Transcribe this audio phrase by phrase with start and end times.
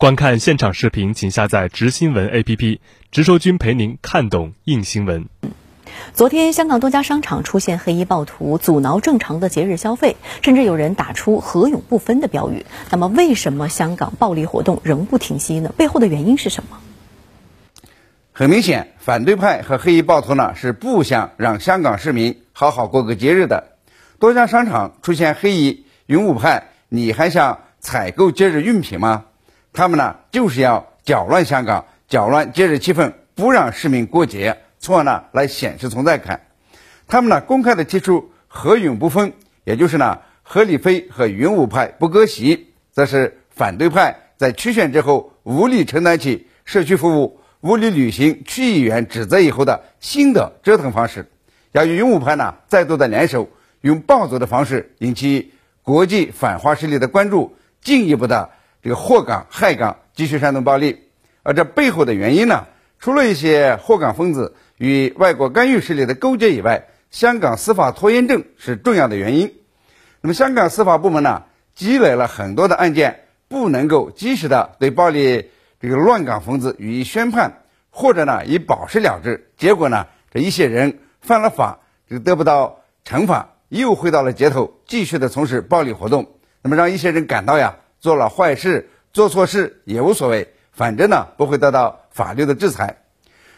[0.00, 2.78] 观看现场视频，请下载“直新闻 ”APP，
[3.10, 5.26] 直说君陪您看懂硬新闻。
[6.14, 12.64] 昨天，香港多家商场出现黑衣暴徒，阻挠正常的节日消费，甚至有人打出“合永不分”的标语。
[12.88, 15.70] 那么，为什么香港暴力活动仍不停息呢？
[15.76, 16.78] 背后的原因是什么？
[18.32, 23.76] 很明显，反对派和黑衣暴徒呢是不想让香港市民好好过个节日的。
[24.18, 29.26] 多家商场出现黑衣勇武派，你还想采购节日用品吗？
[29.72, 34.58] 他们呢就是要搅乱香港，搅乱节日气氛，不让市民过节。
[34.78, 36.40] 从而呢来显示存在感，
[37.06, 39.34] 他们呢公开的提出合永不分，
[39.64, 51.30] 也就是呢何立飞和云雾派不割席，这是反对派在区选之后无力承担起社区服务、无力履行区议员职责以后的新的折腾方式。
[51.72, 53.50] 要与云雾派呢再度的联手，
[53.82, 58.50] 用暴走的方式引起国际反华势力的关注，进一步的
[58.82, 61.08] 这个祸港害港，继续煽动暴力。
[61.42, 62.66] 而这背后的原因呢，
[62.98, 64.54] 除了一些祸港分子。
[64.80, 69.52] 与外国干预势力的勾结以外，香港司法拖延症是重要的原因。
[70.22, 71.42] 那么，香港司法部门呢，
[71.74, 75.50] 积累了很多的案件，不能够及时的对暴力
[75.82, 77.58] 这个乱港分子予以宣判，
[77.90, 79.50] 或者呢以保释了之。
[79.58, 86.36] 结果呢，这一些人犯了法，就得不到惩罚，又回到了街头，继续的从事暴力活动。
[86.62, 92.96] 那么，让一些人感到呀，做了坏事、做错事也无所谓，反正呢不会得到法律的制裁。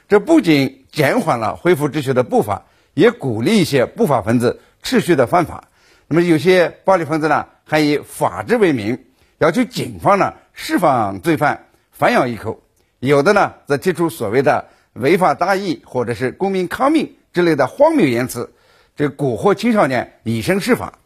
[0.08, 5.68] 这不仅减缓了恢复秩序的步伐，也鼓励一些不法分子持续的犯法。
[6.08, 9.04] 那么有些暴力分子呢，还以法治为名，
[9.38, 12.60] 要求警方呢释放罪犯，反咬一口；
[12.98, 18.52] 有的呢，则提出所谓的违法大义或者是公民抗命之类的荒谬言辞，
[18.96, 20.98] 这蛊惑青少年以身试法。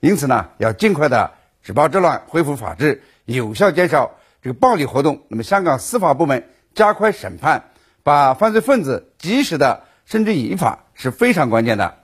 [0.00, 1.30] 因此呢，要尽快的
[1.62, 5.22] 止暴制乱，恢复法治，有效减少这个暴力活动。
[5.28, 7.64] 那么，香港司法部门加快审判。
[8.02, 11.96] 把犯罪分子及时的绳之以法是非常关键的。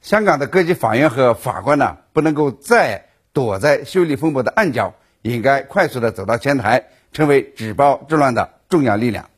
[0.00, 9.29] 香港的各级法院和法官呢，不能够再躲在修理风波的暗角，应该快速的走到前台，成为止暴制乱的重要力量。